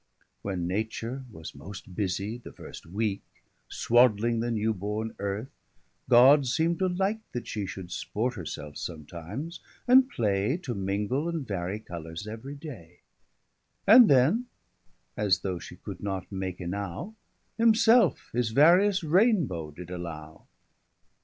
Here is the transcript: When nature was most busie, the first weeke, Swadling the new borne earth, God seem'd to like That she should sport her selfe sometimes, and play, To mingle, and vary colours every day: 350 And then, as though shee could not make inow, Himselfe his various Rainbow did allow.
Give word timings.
When 0.41 0.65
nature 0.65 1.25
was 1.31 1.53
most 1.53 1.93
busie, 1.93 2.39
the 2.41 2.51
first 2.51 2.87
weeke, 2.87 3.21
Swadling 3.69 4.39
the 4.39 4.49
new 4.49 4.73
borne 4.73 5.13
earth, 5.19 5.51
God 6.09 6.47
seem'd 6.47 6.79
to 6.79 6.87
like 6.89 7.19
That 7.33 7.47
she 7.47 7.67
should 7.67 7.91
sport 7.91 8.33
her 8.33 8.43
selfe 8.43 8.77
sometimes, 8.79 9.59
and 9.87 10.09
play, 10.09 10.57
To 10.63 10.73
mingle, 10.73 11.29
and 11.29 11.45
vary 11.47 11.79
colours 11.79 12.25
every 12.25 12.55
day: 12.55 13.01
350 13.85 13.85
And 13.89 14.09
then, 14.09 14.45
as 15.15 15.41
though 15.41 15.59
shee 15.59 15.75
could 15.75 16.01
not 16.01 16.31
make 16.31 16.59
inow, 16.59 17.13
Himselfe 17.59 18.31
his 18.33 18.49
various 18.49 19.03
Rainbow 19.03 19.69
did 19.69 19.91
allow. 19.91 20.47